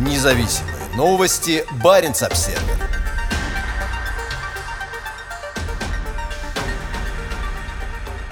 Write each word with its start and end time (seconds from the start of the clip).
Независимые 0.00 0.76
новости. 0.96 1.62
Барин 1.84 2.12
обсерва 2.12 2.58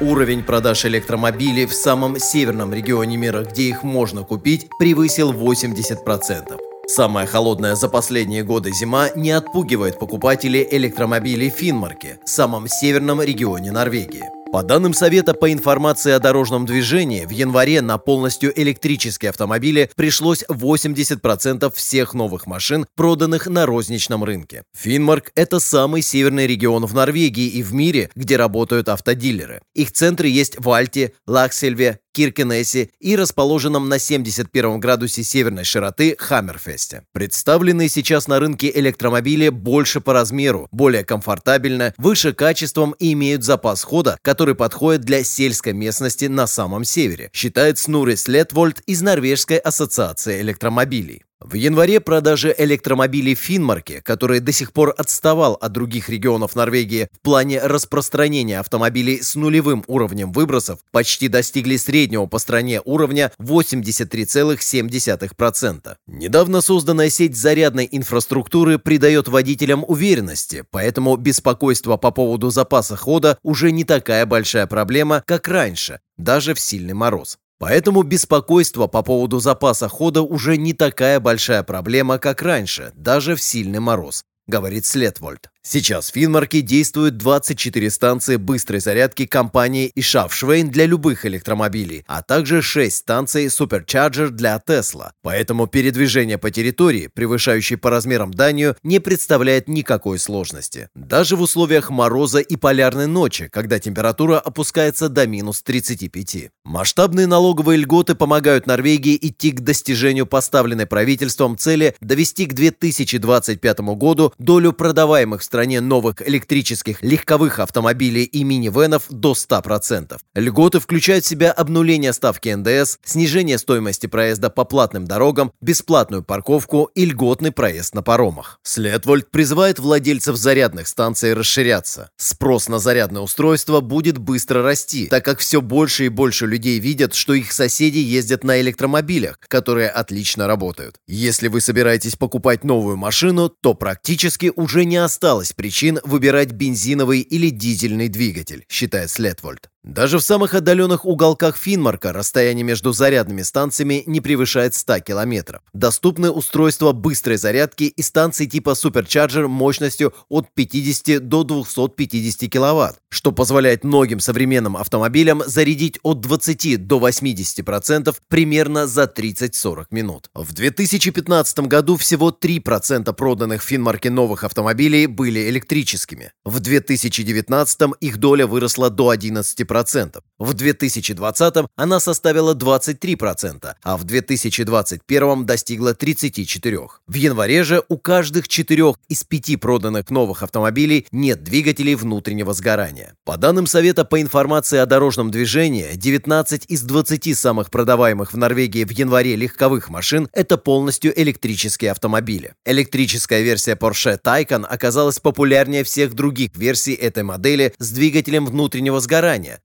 Уровень 0.00 0.44
продаж 0.44 0.84
электромобилей 0.84 1.66
в 1.66 1.74
самом 1.74 2.20
северном 2.20 2.72
регионе 2.72 3.16
мира, 3.16 3.42
где 3.42 3.64
их 3.64 3.82
можно 3.82 4.22
купить, 4.22 4.68
превысил 4.78 5.32
80%. 5.32 6.56
Самая 6.86 7.26
холодная 7.26 7.74
за 7.74 7.88
последние 7.88 8.44
годы 8.44 8.70
зима 8.72 9.08
не 9.16 9.32
отпугивает 9.32 9.98
покупателей 9.98 10.68
электромобилей 10.70 11.50
в 11.50 11.54
Финмарке, 11.54 12.20
самом 12.24 12.68
северном 12.68 13.20
регионе 13.20 13.72
Норвегии. 13.72 14.22
По 14.52 14.62
данным 14.62 14.94
Совета 14.94 15.34
по 15.34 15.52
информации 15.52 16.12
о 16.12 16.20
дорожном 16.20 16.66
движении, 16.66 17.24
в 17.24 17.30
январе 17.30 17.82
на 17.82 17.98
полностью 17.98 18.58
электрические 18.58 19.30
автомобили 19.30 19.90
пришлось 19.96 20.44
80% 20.48 21.72
всех 21.74 22.14
новых 22.14 22.46
машин, 22.46 22.86
проданных 22.94 23.48
на 23.48 23.66
розничном 23.66 24.22
рынке. 24.22 24.62
Финмарк– 24.74 25.32
это 25.34 25.58
самый 25.58 26.00
северный 26.00 26.46
регион 26.46 26.86
в 26.86 26.94
Норвегии 26.94 27.48
и 27.48 27.62
в 27.62 27.74
мире, 27.74 28.10
где 28.14 28.36
работают 28.36 28.88
автодилеры. 28.88 29.62
Их 29.74 29.92
центры 29.92 30.28
есть 30.28 30.56
в 30.58 30.70
Альте, 30.70 31.12
Лаксельве, 31.26 31.98
Киркенесе 32.16 32.88
и 32.98 33.14
расположенном 33.14 33.90
на 33.90 33.98
71 33.98 34.80
градусе 34.80 35.22
северной 35.22 35.64
широты 35.64 36.16
Хаммерфесте. 36.18 37.02
Представленные 37.12 37.90
сейчас 37.90 38.26
на 38.26 38.40
рынке 38.40 38.72
электромобили 38.74 39.50
больше 39.50 40.00
по 40.00 40.14
размеру, 40.14 40.66
более 40.70 41.04
комфортабельно, 41.04 41.92
выше 41.98 42.32
качеством 42.32 42.92
и 42.98 43.12
имеют 43.12 43.44
запас 43.44 43.82
хода, 43.82 44.16
который 44.22 44.35
подходит 44.54 45.02
для 45.02 45.24
сельской 45.24 45.72
местности 45.72 46.26
на 46.26 46.46
самом 46.46 46.84
севере, 46.84 47.30
считает 47.32 47.78
Снурис 47.78 48.28
Летвольд 48.28 48.80
из 48.86 49.02
Норвежской 49.02 49.58
ассоциации 49.58 50.40
электромобилей. 50.40 51.25
В 51.40 51.52
январе 51.52 52.00
продажи 52.00 52.54
электромобилей 52.56 53.34
в 53.34 53.38
Финмарке, 53.38 54.00
который 54.00 54.40
до 54.40 54.52
сих 54.52 54.72
пор 54.72 54.94
отставал 54.96 55.52
от 55.52 55.70
других 55.70 56.08
регионов 56.08 56.56
Норвегии 56.56 57.08
в 57.12 57.20
плане 57.20 57.60
распространения 57.60 58.58
автомобилей 58.58 59.20
с 59.20 59.34
нулевым 59.34 59.84
уровнем 59.86 60.32
выбросов, 60.32 60.78
почти 60.92 61.28
достигли 61.28 61.76
среднего 61.76 62.24
по 62.24 62.38
стране 62.38 62.80
уровня 62.86 63.32
83,7%. 63.38 65.96
Недавно 66.06 66.62
созданная 66.62 67.10
сеть 67.10 67.36
зарядной 67.36 67.86
инфраструктуры 67.92 68.78
придает 68.78 69.28
водителям 69.28 69.84
уверенности, 69.86 70.64
поэтому 70.70 71.16
беспокойство 71.16 71.98
по 71.98 72.12
поводу 72.12 72.48
запаса 72.48 72.96
хода 72.96 73.36
уже 73.42 73.72
не 73.72 73.84
такая 73.84 74.24
большая 74.24 74.66
проблема, 74.66 75.22
как 75.26 75.48
раньше, 75.48 76.00
даже 76.16 76.54
в 76.54 76.60
сильный 76.60 76.94
мороз. 76.94 77.36
Поэтому 77.58 78.02
беспокойство 78.02 78.86
по 78.86 79.02
поводу 79.02 79.38
запаса 79.38 79.88
хода 79.88 80.22
уже 80.22 80.56
не 80.56 80.74
такая 80.74 81.20
большая 81.20 81.62
проблема, 81.62 82.18
как 82.18 82.42
раньше, 82.42 82.92
даже 82.94 83.34
в 83.34 83.42
сильный 83.42 83.80
мороз, 83.80 84.24
говорит 84.46 84.84
Следвольд. 84.84 85.50
Сейчас 85.68 86.12
в 86.12 86.14
Финмарке 86.14 86.60
действуют 86.60 87.16
24 87.16 87.90
станции 87.90 88.36
быстрой 88.36 88.78
зарядки 88.78 89.26
компании 89.26 89.90
Ишавшвейн 89.96 90.70
для 90.70 90.86
любых 90.86 91.26
электромобилей, 91.26 92.04
а 92.06 92.22
также 92.22 92.62
6 92.62 92.96
станций 92.96 93.46
Supercharger 93.46 94.28
для 94.28 94.62
Tesla. 94.64 95.10
Поэтому 95.22 95.66
передвижение 95.66 96.38
по 96.38 96.52
территории, 96.52 97.08
превышающей 97.12 97.76
по 97.76 97.90
размерам 97.90 98.32
Данию, 98.32 98.76
не 98.84 99.00
представляет 99.00 99.66
никакой 99.66 100.20
сложности. 100.20 100.88
Даже 100.94 101.34
в 101.34 101.40
условиях 101.40 101.90
мороза 101.90 102.38
и 102.38 102.54
полярной 102.54 103.08
ночи, 103.08 103.48
когда 103.50 103.80
температура 103.80 104.38
опускается 104.38 105.08
до 105.08 105.26
минус 105.26 105.64
35. 105.64 106.52
Масштабные 106.64 107.26
налоговые 107.26 107.78
льготы 107.78 108.14
помогают 108.14 108.68
Норвегии 108.68 109.18
идти 109.20 109.50
к 109.50 109.62
достижению 109.62 110.26
поставленной 110.26 110.86
правительством 110.86 111.58
цели 111.58 111.96
довести 112.00 112.46
к 112.46 112.54
2025 112.54 113.80
году 113.96 114.32
долю 114.38 114.72
продаваемых 114.72 115.40
в 115.40 115.55
стране 115.56 115.80
новых 115.80 116.16
электрических 116.28 117.02
легковых 117.02 117.60
автомобилей 117.60 118.24
и 118.24 118.44
минивенов 118.44 119.04
до 119.08 119.32
100%. 119.32 120.18
Льготы 120.34 120.80
включают 120.80 121.24
в 121.24 121.28
себя 121.28 121.50
обнуление 121.50 122.12
ставки 122.12 122.50
НДС, 122.50 122.98
снижение 123.02 123.56
стоимости 123.56 124.06
проезда 124.06 124.50
по 124.50 124.66
платным 124.66 125.06
дорогам, 125.06 125.52
бесплатную 125.62 126.22
парковку 126.22 126.90
и 126.94 127.06
льготный 127.06 127.52
проезд 127.52 127.94
на 127.94 128.02
паромах. 128.02 128.60
Следвольд 128.64 129.30
призывает 129.30 129.78
владельцев 129.78 130.36
зарядных 130.36 130.88
станций 130.88 131.32
расширяться. 131.32 132.10
Спрос 132.18 132.68
на 132.68 132.78
зарядное 132.78 133.22
устройство 133.22 133.80
будет 133.80 134.18
быстро 134.18 134.62
расти, 134.62 135.06
так 135.06 135.24
как 135.24 135.38
все 135.38 135.62
больше 135.62 136.04
и 136.04 136.10
больше 136.10 136.44
людей 136.44 136.78
видят, 136.80 137.14
что 137.14 137.32
их 137.32 137.50
соседи 137.50 137.96
ездят 137.96 138.44
на 138.44 138.60
электромобилях, 138.60 139.38
которые 139.48 139.88
отлично 139.88 140.46
работают. 140.46 140.96
Если 141.06 141.48
вы 141.48 141.62
собираетесь 141.62 142.16
покупать 142.16 142.62
новую 142.62 142.98
машину, 142.98 143.48
то 143.48 143.72
практически 143.72 144.52
уже 144.54 144.84
не 144.84 144.98
осталось 144.98 145.45
осталось 145.46 145.52
причин 145.52 146.00
выбирать 146.04 146.52
бензиновый 146.52 147.20
или 147.20 147.50
дизельный 147.50 148.08
двигатель, 148.08 148.64
считает 148.68 149.10
Следвольд. 149.10 149.70
Даже 149.86 150.18
в 150.18 150.22
самых 150.22 150.52
отдаленных 150.54 151.04
уголках 151.04 151.56
Финмарка 151.56 152.12
расстояние 152.12 152.64
между 152.64 152.92
зарядными 152.92 153.42
станциями 153.42 154.02
не 154.06 154.20
превышает 154.20 154.74
100 154.74 154.98
километров. 154.98 155.62
Доступны 155.72 156.28
устройства 156.28 156.90
быстрой 156.90 157.36
зарядки 157.36 157.84
и 157.84 158.02
станции 158.02 158.46
типа 158.46 158.70
Supercharger 158.70 159.46
мощностью 159.46 160.12
от 160.28 160.52
50 160.54 161.28
до 161.28 161.44
250 161.44 162.50
киловатт, 162.50 162.98
что 163.10 163.30
позволяет 163.30 163.84
многим 163.84 164.18
современным 164.18 164.76
автомобилям 164.76 165.44
зарядить 165.46 166.00
от 166.02 166.20
20 166.20 166.84
до 166.84 166.98
80% 166.98 168.12
примерно 168.26 168.88
за 168.88 169.04
30-40 169.04 169.86
минут. 169.92 170.30
В 170.34 170.52
2015 170.52 171.60
году 171.60 171.96
всего 171.96 172.30
3% 172.32 173.12
проданных 173.12 173.62
в 173.62 173.66
Финмарке 173.66 174.10
новых 174.10 174.42
автомобилей 174.42 175.06
были 175.06 175.48
электрическими. 175.48 176.32
В 176.44 176.58
2019 176.58 177.80
их 178.00 178.16
доля 178.16 178.48
выросла 178.48 178.90
до 178.90 179.14
11%. 179.14 179.75
20%. 179.82 180.20
В 180.38 180.52
2020 180.52 181.54
она 181.76 181.98
составила 181.98 182.54
23%, 182.54 183.74
а 183.82 183.96
в 183.96 184.04
2021 184.04 185.46
достигла 185.46 185.94
34%. 185.94 186.88
В 187.06 187.14
январе 187.14 187.64
же 187.64 187.82
у 187.88 187.96
каждых 187.96 188.46
четырех 188.46 188.96
из 189.08 189.24
пяти 189.24 189.56
проданных 189.56 190.10
новых 190.10 190.42
автомобилей 190.42 191.06
нет 191.10 191.42
двигателей 191.42 191.94
внутреннего 191.94 192.52
сгорания. 192.52 193.14
По 193.24 193.38
данным 193.38 193.66
Совета 193.66 194.04
по 194.04 194.20
информации 194.20 194.78
о 194.78 194.84
дорожном 194.84 195.30
движении, 195.30 195.92
19 195.94 196.66
из 196.68 196.82
20 196.82 197.38
самых 197.38 197.70
продаваемых 197.70 198.34
в 198.34 198.36
Норвегии 198.36 198.84
в 198.84 198.90
январе 198.90 199.36
легковых 199.36 199.88
машин– 199.88 200.28
это 200.32 200.58
полностью 200.58 201.18
электрические 201.18 201.92
автомобили. 201.92 202.52
Электрическая 202.66 203.40
версия 203.40 203.74
Porsche 203.74 204.20
Taycan 204.22 204.66
оказалась 204.66 205.18
популярнее 205.18 205.82
всех 205.82 206.12
других 206.12 206.50
версий 206.56 206.92
этой 206.92 207.22
модели 207.22 207.72
с 207.78 207.90
двигателем 207.90 208.44
внутреннего 208.44 209.00
сгорания, 209.00 209.60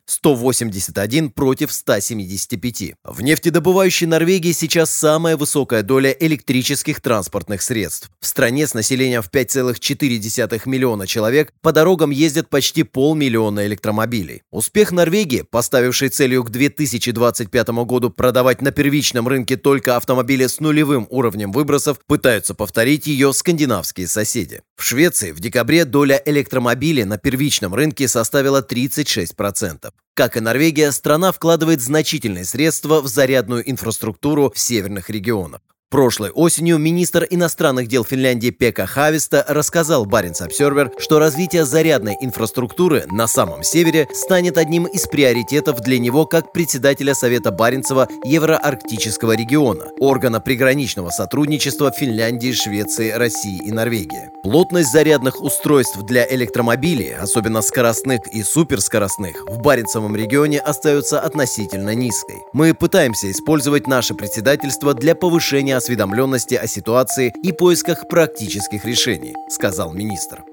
181 0.61 1.31
против 1.31 1.71
175. 1.71 2.93
В 3.03 3.21
нефтедобывающей 3.21 4.05
Норвегии 4.05 4.51
сейчас 4.51 4.93
самая 4.93 5.37
высокая 5.37 5.81
доля 5.81 6.15
электрических 6.19 7.01
транспортных 7.01 7.61
средств. 7.61 8.11
В 8.19 8.27
стране 8.27 8.67
с 8.67 8.73
населением 8.73 9.23
в 9.23 9.29
5,4 9.31 10.61
миллиона 10.65 11.07
человек 11.07 11.53
по 11.61 11.71
дорогам 11.71 12.11
ездят 12.11 12.49
почти 12.49 12.83
полмиллиона 12.83 13.65
электромобилей. 13.65 14.43
Успех 14.51 14.91
Норвегии, 14.91 15.43
поставившей 15.49 16.09
целью 16.09 16.43
к 16.43 16.51
2025 16.51 17.69
году 17.85 18.11
продавать 18.11 18.61
на 18.61 18.71
первичном 18.71 19.27
рынке 19.27 19.57
только 19.57 19.95
автомобили 19.95 20.45
с 20.45 20.59
нулевым 20.59 21.07
уровнем 21.09 21.51
выбросов, 21.51 21.99
пытаются 22.05 22.53
повторить 22.53 23.07
ее 23.07 23.33
скандинавские 23.33 24.07
соседи. 24.07 24.61
В 24.75 24.83
Швеции 24.83 25.31
в 25.31 25.39
декабре 25.39 25.85
доля 25.85 26.21
электромобилей 26.25 27.03
на 27.03 27.17
первичном 27.17 27.73
рынке 27.73 28.07
составила 28.07 28.61
36%. 28.61 29.91
Как 30.21 30.37
и 30.37 30.39
Норвегия, 30.39 30.91
страна 30.91 31.31
вкладывает 31.31 31.81
значительные 31.81 32.45
средства 32.45 33.01
в 33.01 33.07
зарядную 33.07 33.67
инфраструктуру 33.67 34.51
в 34.53 34.59
северных 34.59 35.09
регионах. 35.09 35.61
Прошлой 35.91 36.29
осенью 36.29 36.77
министр 36.77 37.27
иностранных 37.29 37.89
дел 37.89 38.05
Финляндии 38.05 38.49
Пека 38.49 38.85
Хависта 38.85 39.43
рассказал 39.49 40.05
Баренц 40.05 40.39
Обсервер, 40.39 40.89
что 40.97 41.19
развитие 41.19 41.65
зарядной 41.65 42.15
инфраструктуры 42.21 43.03
на 43.11 43.27
самом 43.27 43.61
севере 43.61 44.07
станет 44.13 44.57
одним 44.57 44.85
из 44.85 45.05
приоритетов 45.05 45.81
для 45.81 45.99
него 45.99 46.25
как 46.25 46.53
председателя 46.53 47.13
Совета 47.13 47.51
Баренцева 47.51 48.07
Евроарктического 48.23 49.33
региона, 49.33 49.87
органа 49.99 50.39
приграничного 50.39 51.09
сотрудничества 51.09 51.91
Финляндии, 51.91 52.53
Швеции, 52.53 53.11
России 53.11 53.59
и 53.61 53.73
Норвегии. 53.73 54.29
Плотность 54.43 54.93
зарядных 54.93 55.41
устройств 55.41 56.01
для 56.03 56.25
электромобилей, 56.25 57.17
особенно 57.17 57.61
скоростных 57.61 58.21
и 58.33 58.43
суперскоростных, 58.43 59.43
в 59.45 59.59
Баренцевом 59.59 60.15
регионе 60.15 60.61
остается 60.61 61.19
относительно 61.19 61.93
низкой. 61.93 62.37
Мы 62.53 62.73
пытаемся 62.73 63.29
использовать 63.29 63.87
наше 63.87 64.13
председательство 64.13 64.93
для 64.93 65.15
повышения 65.15 65.80
осведомленности 65.81 66.53
о 66.53 66.67
ситуации 66.67 67.33
и 67.41 67.51
поисках 67.51 68.07
практических 68.07 68.85
решений, 68.85 69.33
сказал 69.49 69.91
министр. 69.93 70.43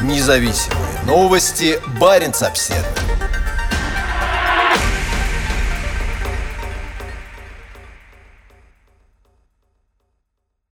Независимые 0.00 1.02
новости. 1.06 1.78
Барин 2.00 2.32
обседный. 2.40 3.09